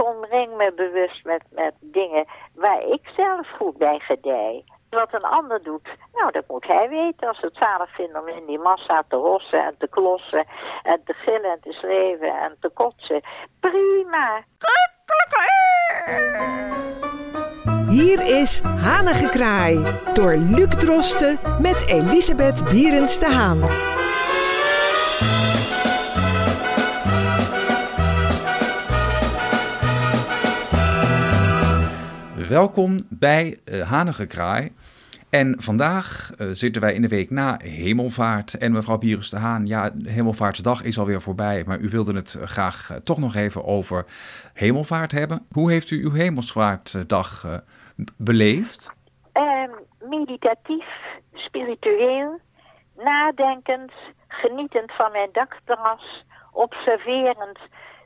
[0.00, 4.64] omring me bewust met, met dingen waar ik zelf goed bij gedij.
[4.90, 8.28] Wat een ander doet, nou dat moet hij weten als ze het zalig vinden om
[8.28, 10.46] in die massa te rossen en te klossen
[10.82, 13.20] en te gillen en te schreeuwen en te kotsen.
[13.60, 14.44] Prima.
[17.88, 23.89] Hier is Hanengekraai door Luc Drosten met Elisabeth Bierens de Haan.
[32.50, 34.72] Welkom bij uh, Hanengekraai.
[35.30, 38.58] En vandaag uh, zitten wij in de week na Hemelvaart.
[38.58, 41.64] En mevrouw Bierens de Haan, ja, Hemelvaartsdag is alweer voorbij.
[41.66, 44.04] Maar u wilde het uh, graag toch nog even over
[44.54, 45.46] Hemelvaart hebben.
[45.52, 47.62] Hoe heeft u uw Hemelvaartdag
[48.16, 48.94] beleefd?
[49.32, 49.70] Ehm,
[50.08, 50.86] meditatief,
[51.34, 52.40] spiritueel,
[52.96, 53.92] nadenkend,
[54.28, 57.58] genietend van mijn dakterras, observerend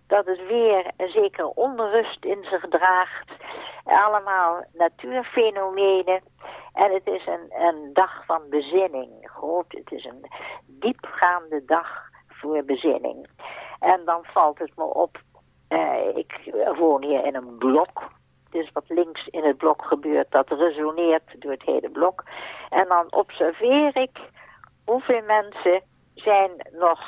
[0.07, 3.33] dat het weer een zekere onrust in zich draagt.
[3.85, 6.23] Allemaal natuurfenomenen.
[6.73, 9.11] En het is een, een dag van bezinning.
[9.23, 10.31] Groot, het is een
[10.67, 13.29] diepgaande dag voor bezinning.
[13.79, 15.21] En dan valt het me op,
[15.69, 18.03] eh, ik woon hier in een blok.
[18.51, 22.25] Dus wat links in het blok gebeurt, dat resoneert door het hele blok.
[22.71, 24.19] En dan observeer ik
[24.85, 25.83] hoeveel mensen
[26.15, 27.01] zijn nog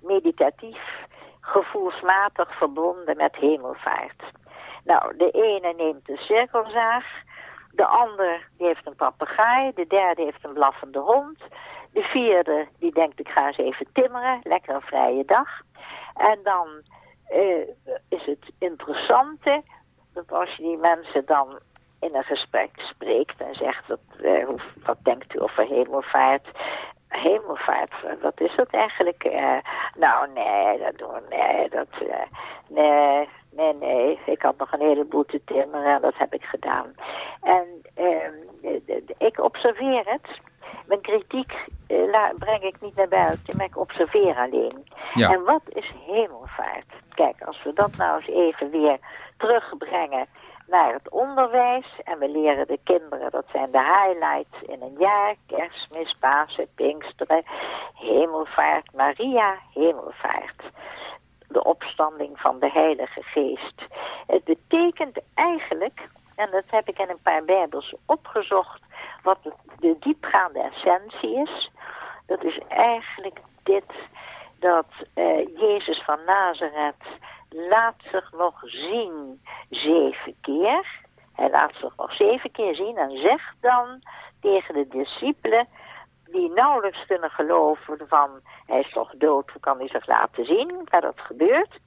[0.00, 1.03] meditatief
[1.44, 4.22] gevoelsmatig verbonden met hemelvaart.
[4.84, 7.04] Nou, de ene neemt een cirkelzaag,
[7.72, 11.38] de ander die heeft een papegaai, de derde heeft een blaffende hond,
[11.92, 15.48] de vierde die denkt ik ga eens even timmeren, lekker een vrije dag.
[16.14, 16.68] En dan
[17.32, 17.68] uh,
[18.08, 19.62] is het interessante
[20.14, 21.58] dat als je die mensen dan
[22.00, 23.84] in een gesprek spreekt en zegt,
[24.84, 26.48] wat denkt u over hemelvaart?
[27.16, 29.24] Hemelvaart, wat is dat eigenlijk?
[29.24, 29.56] Uh,
[29.96, 32.14] nou, nee, dat doen nee, dat, uh,
[32.68, 34.18] nee, nee, nee.
[34.26, 36.94] Ik had nog een heleboel te timmeren en dat heb ik gedaan.
[37.42, 38.76] En uh,
[39.18, 40.40] ik observeer het.
[40.86, 41.52] Mijn kritiek
[41.88, 44.84] uh, breng ik niet naar buiten, maar ik observeer alleen.
[45.12, 45.30] Ja.
[45.30, 46.92] En wat is hemelvaart?
[47.14, 48.98] Kijk, als we dat nou eens even weer
[49.36, 50.26] terugbrengen
[50.66, 52.00] naar het onderwijs.
[52.04, 55.34] En we leren de kinderen, dat zijn de highlights in een jaar.
[55.46, 57.42] Kerstmis, Pasen, Pinksteren,
[57.94, 60.62] Hemelvaart, Maria, Hemelvaart.
[61.48, 63.82] De opstanding van de Heilige Geest.
[64.26, 68.80] Het betekent eigenlijk, en dat heb ik in een paar bijbels opgezocht,
[69.22, 69.38] wat
[69.78, 71.70] de diepgaande essentie is.
[72.26, 73.84] Dat is eigenlijk dit,
[74.64, 77.04] dat uh, Jezus van Nazareth
[77.48, 80.86] laat zich nog zien zeven keer.
[81.32, 84.02] Hij laat zich nog zeven keer zien en zegt dan
[84.40, 85.68] tegen de discipelen
[86.24, 88.30] die nauwelijks kunnen geloven van
[88.66, 90.88] hij is toch dood, hoe kan hij zich laten zien?
[90.90, 91.78] Maar dat gebeurt.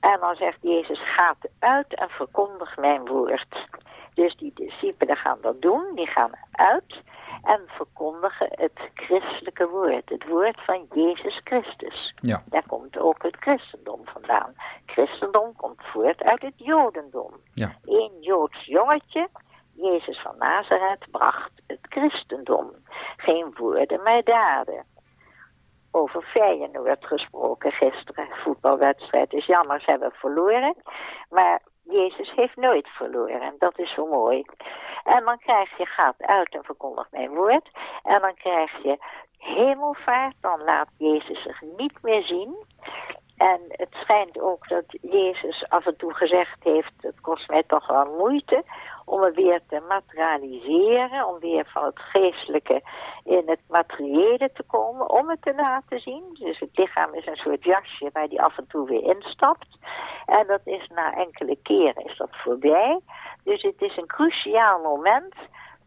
[0.00, 3.66] En dan zegt Jezus, gaat uit en verkondig mijn woord.
[4.14, 7.02] Dus die discipelen gaan dat doen, die gaan uit
[7.44, 12.14] en verkondigen het christelijke woord, het woord van Jezus Christus.
[12.20, 12.42] Ja.
[12.46, 14.54] Daar komt ook het christendom vandaan.
[14.86, 17.32] Christendom komt voort uit het jodendom.
[17.54, 17.76] Ja.
[17.84, 19.28] Een joods jongetje,
[19.72, 22.70] Jezus van Nazareth, bracht het christendom.
[23.16, 24.84] Geen woorden, maar daden.
[25.90, 29.32] Over Feyenoord gesproken gisteren, voetbalwedstrijd.
[29.32, 30.74] is jammer, ze hebben verloren.
[31.30, 34.44] Maar Jezus heeft nooit verloren en dat is zo mooi.
[35.04, 37.70] En dan krijg je, gaat uit en verkondigt mijn woord.
[38.02, 38.98] En dan krijg je
[39.38, 42.56] hemelvaart, dan laat Jezus zich niet meer zien.
[43.36, 47.86] En het schijnt ook dat Jezus af en toe gezegd heeft, het kost mij toch
[47.86, 48.64] wel moeite
[49.04, 52.82] om het weer te materialiseren, om weer van het geestelijke
[53.24, 56.24] in het materiële te komen, om het te laten zien.
[56.32, 59.78] Dus het lichaam is een soort jasje waar die af en toe weer instapt.
[60.26, 63.00] En dat is na enkele keren is dat voorbij.
[63.50, 65.34] Dus het is een cruciaal moment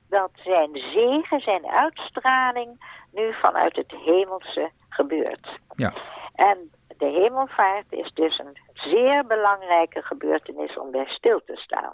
[0.09, 2.69] dat zijn zegen, zijn uitstraling
[3.11, 5.59] nu vanuit het hemelse gebeurt.
[5.75, 5.93] Ja.
[6.35, 6.57] En
[6.97, 11.93] de hemelvaart is dus een zeer belangrijke gebeurtenis om bij stil te staan.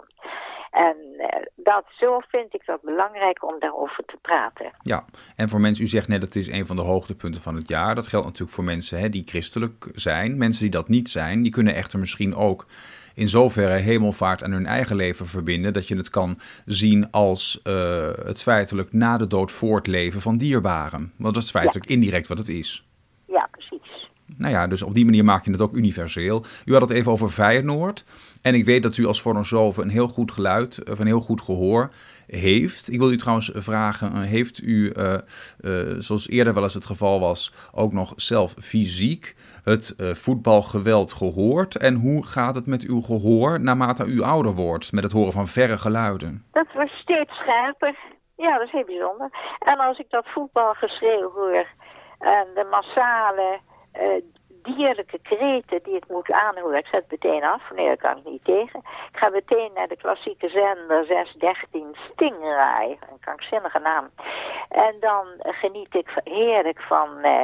[0.70, 4.70] En eh, dat, zo vind ik dat belangrijk om daarover te praten.
[4.82, 5.04] Ja,
[5.36, 7.94] en voor mensen, u zegt net, dat is een van de hoogtepunten van het jaar.
[7.94, 10.38] Dat geldt natuurlijk voor mensen hè, die christelijk zijn.
[10.38, 12.66] Mensen die dat niet zijn, die kunnen echter misschien ook
[13.14, 15.72] in zoverre hemelvaart aan hun eigen leven verbinden.
[15.72, 21.12] Dat je het kan zien als uh, het feitelijk na de dood voortleven van dierbaren.
[21.16, 22.86] Want dat is feitelijk indirect wat het is.
[23.26, 24.10] Ja, precies.
[24.36, 26.44] Nou ja, dus op die manier maak je het ook universeel.
[26.64, 28.04] U had het even over Feyenoord.
[28.42, 31.42] En ik weet dat u als fonosof een heel goed geluid, of een heel goed
[31.42, 31.90] gehoor
[32.26, 32.92] heeft.
[32.92, 35.14] Ik wil u trouwens vragen, eh, heeft u, uh,
[35.60, 41.12] uh, zoals eerder wel eens het geval was, ook nog zelf fysiek het uh, voetbalgeweld
[41.12, 41.76] gehoord?
[41.76, 45.46] En hoe gaat het met uw gehoor naarmate u ouder wordt, met het horen van
[45.46, 46.44] verre geluiden?
[46.52, 47.98] Dat wordt steeds scherper.
[48.36, 49.30] Ja, dat is heel bijzonder.
[49.58, 51.66] En als ik dat voetbalgeschreeuw hoor
[52.18, 53.58] en de massale
[53.94, 54.22] uh,
[54.62, 58.44] dierlijke kreten die ik moet aanhoren, ik zet meteen af, nee, dat kan ik niet
[58.44, 58.80] tegen.
[59.12, 64.10] Ik ga meteen naar de klassieke zender 613 Stingray, een krankzinnige naam.
[64.68, 67.42] En dan geniet ik heerlijk van uh,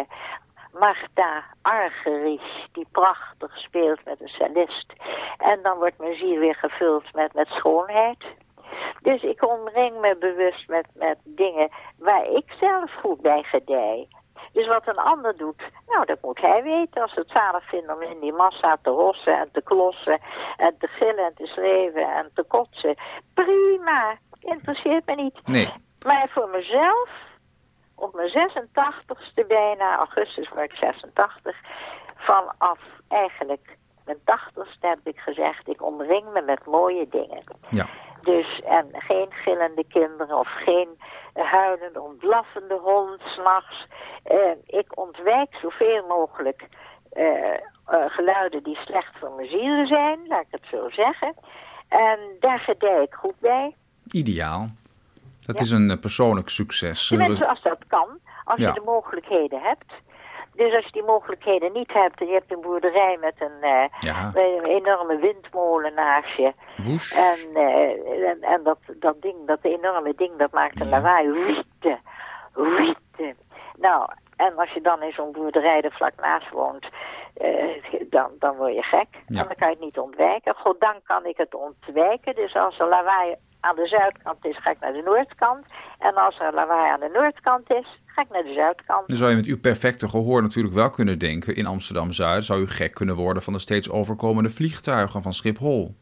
[0.78, 4.93] Marta Argerich, die prachtig speelt met een cellist.
[5.38, 8.25] En dan wordt mijn ziel weer gevuld met, met schoonheid.
[9.02, 11.69] Dus ik omring me bewust met, met dingen
[11.99, 14.08] waar ik zelf goed bij gedij.
[14.52, 17.02] Dus wat een ander doet, nou dat moet hij weten.
[17.02, 20.20] Als ze het zalig vinden om in die massa te rossen en te klossen
[20.56, 22.94] en te gillen en te schreeuwen en te kotsen.
[23.34, 25.40] Prima, interesseert me niet.
[25.44, 25.73] Nee.
[26.06, 27.08] Maar voor mezelf,
[27.96, 31.56] op mijn 86ste bijna, augustus word ik 86,
[32.16, 32.78] vanaf
[33.08, 37.43] eigenlijk mijn 80ste heb ik gezegd, ik omring me met mooie dingen.
[37.70, 37.87] Ja.
[38.20, 40.88] Dus, en geen gillende kinderen of geen
[41.32, 43.87] huilende, ontblaffende hond s'nachts.
[44.32, 46.69] Uh, ik ontwijk zoveel mogelijk
[47.12, 51.34] uh, uh, geluiden die slecht voor mijn ziel zijn, laat ik het zo zeggen.
[51.88, 53.75] En daar gedij ik goed bij.
[54.10, 54.66] Ideaal.
[55.46, 55.64] Dat ja.
[55.64, 57.08] is een persoonlijk succes.
[57.08, 58.08] Tenminste, als dat kan,
[58.44, 58.69] als ja.
[58.69, 59.93] je de mogelijkheden hebt.
[60.56, 63.84] Dus als je die mogelijkheden niet hebt en je hebt een boerderij met een, uh,
[63.98, 64.31] ja.
[64.34, 66.52] een enorme windmolen naast je.
[67.14, 71.31] En, uh, en, en, dat, dat ding, dat enorme ding, dat maakt een lawaai.
[71.31, 71.99] Wiete,
[72.54, 73.34] wiete.
[73.78, 76.87] Nou, en als je dan in zo'n boerderij er vlak naast woont,
[77.42, 79.08] uh, dan, dan word je gek.
[79.26, 79.40] Ja.
[79.40, 80.54] En dan kan je het niet ontwijken.
[80.54, 82.34] Goddank kan ik het ontwijken.
[82.34, 83.34] Dus als er lawaai
[83.68, 85.64] aan de zuidkant is, ga ik naar de noordkant.
[85.98, 89.08] En als er lawaai aan de noordkant is, ga ik naar de zuidkant.
[89.08, 91.56] Dan zou je met uw perfecte gehoor natuurlijk wel kunnen denken...
[91.56, 95.94] in Amsterdam-Zuid zou u gek kunnen worden van de steeds overkomende vliegtuigen van Schiphol.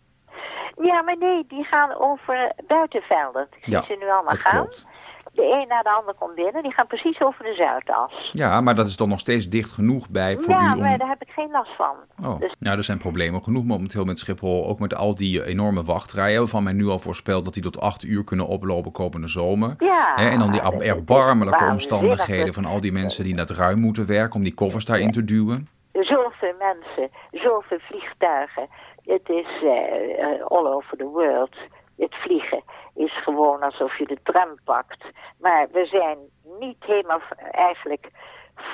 [0.83, 3.43] Ja, maar nee, die gaan over buitenvelden.
[3.51, 4.61] Ik zie Ja, ze nu allemaal gaan.
[4.61, 4.87] klopt.
[5.35, 6.63] De een na de ander komt binnen.
[6.63, 8.29] Die gaan precies over de Zuidas.
[8.31, 10.99] Ja, maar dat is toch nog steeds dicht genoeg bij voor ja, u maar om...
[10.99, 11.95] daar heb ik geen last van.
[12.25, 12.41] Oh.
[12.41, 14.67] Dus Nou, er zijn problemen genoeg momenteel met Schiphol.
[14.67, 16.39] Ook met al die enorme wachtrijen.
[16.39, 19.75] Waarvan men nu al voorspelt dat die tot acht uur kunnen oplopen komende zomer.
[19.79, 20.13] ja.
[20.15, 24.37] Hè, en dan die erbarmelijke omstandigheden van al die mensen die net ruim moeten werken
[24.37, 25.69] om die koffers daarin te duwen.
[25.93, 28.69] Zoveel mensen, zoveel vliegtuigen.
[29.05, 31.57] Het is eh, eh, all over the world.
[31.97, 32.63] Het vliegen
[32.95, 35.05] is gewoon alsof je de tram pakt.
[35.45, 36.19] Maar we zijn
[36.61, 37.21] niet helemaal
[37.51, 38.07] eigenlijk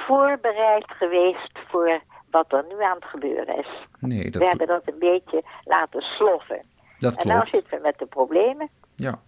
[0.06, 2.00] voorbereid geweest voor
[2.30, 3.68] wat er nu aan het gebeuren is.
[3.98, 6.66] Nee, we dat, hebben dat een beetje laten sloffen.
[6.98, 7.54] dat En nou klopt.
[7.56, 8.68] zitten we met de problemen.
[8.96, 9.18] Ja.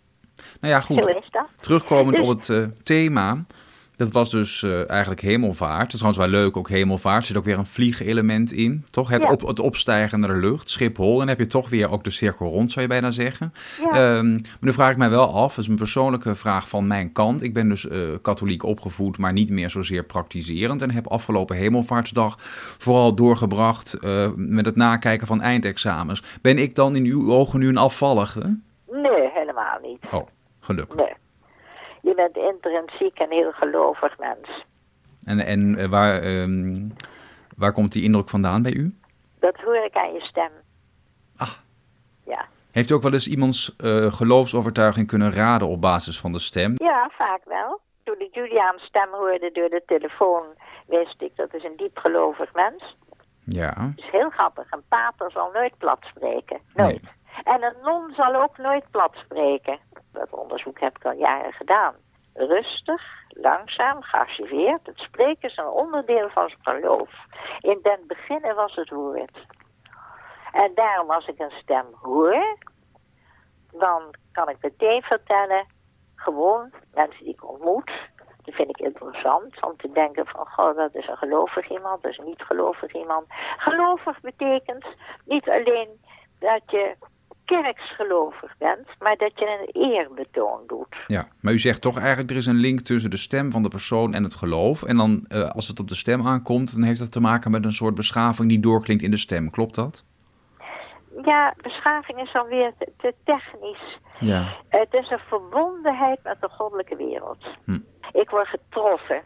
[0.60, 1.22] Nou ja, goed.
[1.60, 3.44] Terugkomend Dus- op het eh, thema.
[3.96, 5.82] Dat was dus eh, eigenlijk hemelvaart.
[5.82, 7.20] Het is trouwens wel leuk, ook hemelvaart.
[7.20, 9.08] Er zit ook weer een vliegelement in, toch?
[9.08, 9.30] Het, Ja.
[9.30, 11.12] op, het opstijgen naar de lucht, Schiphol.
[11.12, 13.52] En dan heb je toch weer ook de cirkel rond, zou je bijna zeggen.
[13.80, 14.16] Ja.
[14.16, 17.12] Ehm, maar nu vraag ik mij wel af, dat is een persoonlijke vraag van mijn
[17.12, 17.42] kant.
[17.42, 20.82] Ik ben dus eh, katholiek opgevoed, maar niet meer zozeer praktiserend.
[20.82, 22.36] En heb afgelopen hemelvaartsdag
[22.78, 26.22] vooral doorgebracht eh, met het nakijken van eindexamens.
[26.42, 28.58] Ben ik dan in uw ogen nu een afvallige?
[28.90, 29.98] Nee, helemaal niet.
[30.12, 30.26] Oh,
[30.60, 30.96] gelukkig.
[30.96, 31.12] Nee.
[32.02, 34.64] Je bent intrinsiek een heel gelovig mens.
[35.24, 36.88] En, en eh, waar, ehm,
[37.56, 38.92] waar komt die indruk vandaan bij u?
[39.38, 40.50] Dat hoor ik aan je stem.
[41.36, 41.52] Ah.
[42.24, 42.46] Ja.
[42.72, 46.72] Heeft u ook wel eens iemands eh, geloofsovertuiging kunnen raden op basis van de stem?
[46.76, 47.80] Ja, vaak wel.
[48.04, 50.44] Toen ik Juliaans stem hoorde door de telefoon,
[50.86, 52.96] wist ik dat is een diep gelovig mens.
[53.44, 53.72] Ja.
[53.76, 54.72] Het is heel grappig.
[54.72, 56.60] Een pater zal nooit plat spreken.
[56.74, 57.02] Nooit.
[57.44, 59.78] En een non zal ook nooit plat spreken.
[60.12, 61.94] Dat onderzoek heb ik al jaren gedaan.
[62.34, 64.86] Rustig, langzaam, gearchiveerd.
[64.86, 67.10] Het spreken is een onderdeel van zijn geloof.
[67.60, 69.46] In den beginnen was het woord.
[70.52, 72.56] En daarom als ik een stem hoor,
[73.72, 75.66] dan kan ik meteen vertellen,
[76.14, 77.90] gewoon mensen die ik ontmoet,
[78.42, 82.10] die vind ik interessant om te denken van, goh, dat is een gelovig iemand, dat
[82.10, 83.24] is een niet gelovig iemand.
[83.56, 84.86] Gelovig betekent
[85.24, 86.00] niet alleen
[86.38, 86.96] dat je
[87.52, 90.96] kerksgelovig bent, maar dat je een eerbetoon doet.
[91.06, 91.28] ja.
[91.40, 94.14] Maar u zegt toch eigenlijk, er is een link tussen de stem van de persoon
[94.14, 94.82] en het geloof.
[94.82, 97.64] En dan, eh, als het op de stem aankomt, dan heeft dat te maken met
[97.64, 99.50] een soort beschaving die doorklinkt in de stem.
[99.50, 100.04] Klopt dat?
[101.24, 103.98] Ja, beschaving is dan weer te, te technisch.
[104.20, 104.56] Ja.
[104.68, 107.44] Het is een verbondenheid met de goddelijke wereld.
[107.64, 107.78] Hm.
[108.12, 109.22] Ik word getroffen.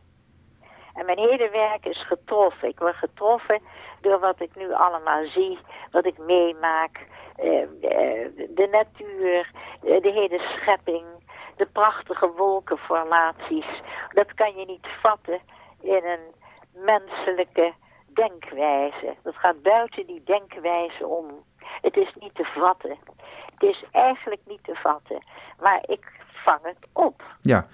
[0.94, 2.68] En mijn hele werk is getroffen.
[2.68, 3.60] Ik word getroffen
[4.00, 5.58] door wat ik nu allemaal zie,
[5.90, 7.06] wat ik meemaak.
[7.36, 9.50] Eh, eh, de natuur,
[9.80, 11.04] de hele schepping,
[11.56, 13.82] de prachtige wolkenformaties.
[14.12, 15.40] Dat kan je niet vatten
[15.80, 16.34] in een
[16.84, 17.72] menselijke
[18.06, 19.14] denkwijze.
[19.22, 21.26] Dat gaat buiten die denkwijze om.
[21.80, 22.96] Het is niet te vatten.
[23.52, 25.22] Het is eigenlijk niet te vatten.
[25.60, 26.12] Maar ik
[26.44, 27.22] vang het op.
[27.42, 27.66] Ja.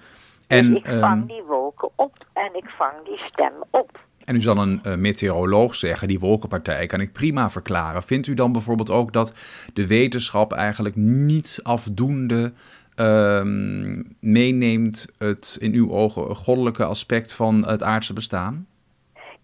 [0.47, 3.99] En, dus ik vang ehm, die wolken op en ik vang die stem op.
[4.25, 8.03] En u zal een uh, meteoroloog zeggen, die wolkenpartij kan ik prima verklaren.
[8.03, 9.35] Vindt u dan bijvoorbeeld ook dat
[9.73, 12.51] de wetenschap eigenlijk niet afdoende
[12.95, 13.41] uh,
[14.19, 18.67] meeneemt het in uw ogen goddelijke aspect van het aardse bestaan?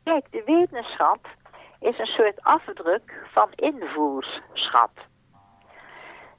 [0.03, 1.27] Kijk, de wetenschap
[1.79, 5.07] is een soort afdruk van invoerschap.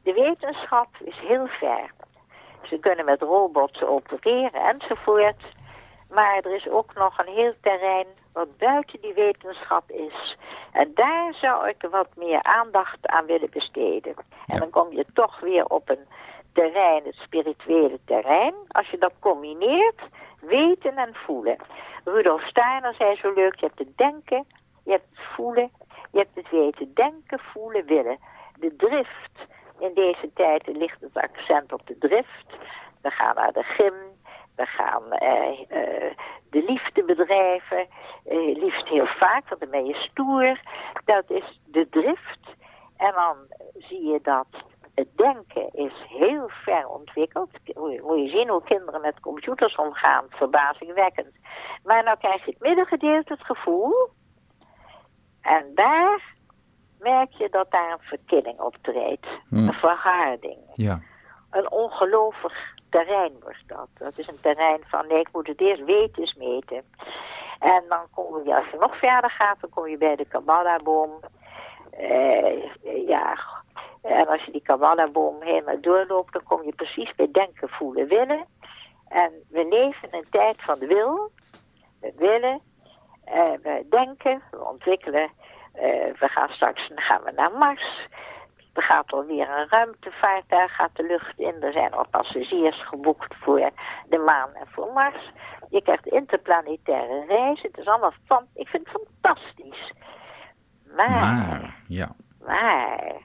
[0.02, 1.90] De wetenschap is heel ver.
[2.62, 5.42] Ze kunnen met robots opereren enzovoort.
[6.10, 10.36] Maar er is ook nog een heel terrein wat buiten die wetenschap is.
[10.72, 14.14] En daar zou ik wat meer aandacht aan willen besteden.
[14.46, 16.06] En dan kom je toch weer op een
[16.52, 18.54] terrein, het spirituele terrein.
[18.68, 20.00] Als je dat combineert,
[20.40, 21.56] weten en voelen.
[22.04, 24.46] Rudolf Steiner zei zo leuk, je hebt het denken,
[24.84, 25.70] je hebt het voelen,
[26.10, 26.94] je hebt het weten.
[26.94, 28.18] Denken, voelen, willen.
[28.58, 29.48] De drift.
[29.78, 32.46] In deze tijd ligt het accent op de drift.
[33.02, 33.94] We gaan naar de gym,
[34.57, 36.16] we gaan eh, eh,
[36.50, 37.87] de liefde bedrijven,
[38.25, 40.61] eh, liefst heel vaak, want dan ben je stoer.
[41.04, 42.59] Dat is de drift.
[42.97, 43.37] En dan
[43.78, 44.47] zie je dat
[44.95, 47.50] het denken is heel ver ontwikkeld.
[47.75, 51.35] Moet je zien hoe kinderen met computers omgaan, verbazingwekkend.
[51.85, 54.09] Maar nou krijg je het middengedeelte, het gevoel.
[55.40, 56.35] En daar
[56.99, 59.26] merk je dat daar een verkilling optreedt.
[59.49, 59.69] Hmm.
[59.69, 60.59] Een verharding.
[60.73, 61.00] Ja.
[61.50, 63.88] Een ongelovig terrein wordt dat.
[63.99, 66.85] Dat is een terrein van, nee, ik moet het eerst weten, meten.
[67.59, 71.20] En dan kom je, als je nog verder gaat, dan kom je bij de Kabbalah-boom.
[72.00, 73.38] Uh, ja,
[74.02, 78.44] en als je die Kabbalah-boom helemaal doorloopt, dan kom je precies bij denken, voelen, willen.
[79.09, 81.30] En we leven een tijd van de wil.
[82.00, 82.61] We willen,
[83.26, 85.30] uh, we denken, we ontwikkelen.
[85.75, 85.82] Uh,
[86.18, 88.09] we gaan straks gaan we naar Mars.
[88.80, 91.62] Er gaat alweer een ruimtevaartuig gaat de lucht in.
[91.62, 93.70] Er zijn al passagiers geboekt voor
[94.08, 95.32] de maan en voor Mars.
[95.68, 97.68] Je krijgt interplanetaire reizen.
[97.68, 99.92] Het is allemaal van, ik vind het fantastisch.
[100.96, 102.08] Maar, maar, ja.
[102.46, 103.16] maar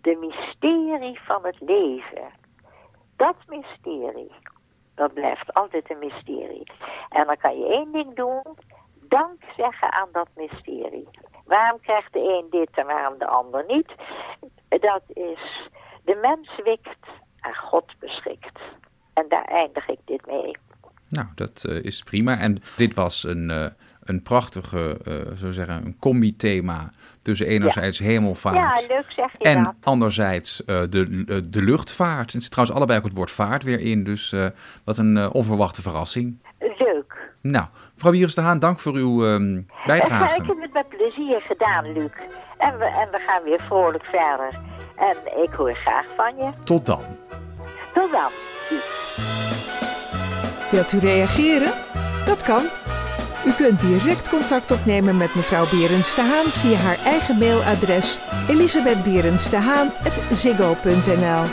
[0.00, 2.30] de mysterie van het leven,
[3.16, 4.32] dat mysterie,
[4.94, 6.70] dat blijft altijd een mysterie.
[7.08, 8.42] En dan kan je één ding doen,
[9.08, 11.08] dank zeggen aan dat mysterie.
[11.44, 13.92] Waarom krijgt de een dit en waarom de ander niet?
[14.80, 15.68] Dat is,
[16.04, 17.08] de mens wikt
[17.40, 18.58] en God beschikt.
[19.14, 20.56] En daar eindig ik dit mee.
[21.08, 22.38] Nou, dat uh, is prima.
[22.38, 23.66] En dit was een, uh,
[24.04, 26.88] een prachtige, uh, zo zeggen, een combi-thema
[27.22, 28.04] tussen enerzijds ja.
[28.04, 29.74] hemelvaart ja, leuk zeg je en dat.
[29.82, 30.88] anderzijds de,
[31.48, 32.32] de luchtvaart.
[32.32, 34.34] Het zit trouwens allebei ook het woord vaart weer in, dus
[34.84, 36.38] wat een onverwachte verrassing.
[36.58, 37.30] Leuk.
[37.40, 40.36] Nou, mevrouw Bieres de Haan, dank voor uw um, bijdrage.
[40.42, 42.12] Ik het met plezier gedaan, Luc.
[42.58, 44.60] En we, en we gaan weer vrolijk verder.
[44.96, 46.50] En ik hoor graag van je.
[46.64, 47.02] Tot dan.
[47.92, 48.30] Tot dan.
[50.70, 51.72] Wilt u reageren?
[52.26, 52.62] Dat kan.
[53.46, 61.44] U kunt direct contact opnemen met mevrouw Berens de Haan via haar eigen mailadres elisabethberensdehaan.ziggo.nl